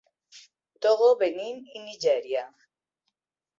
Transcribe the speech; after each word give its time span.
Togo, 0.85 1.09
Benín 1.19 1.61
i 1.75 1.83
Nigèria. 1.83 2.45